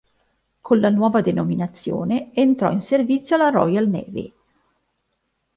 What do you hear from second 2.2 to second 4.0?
entrò in servizio nella Royal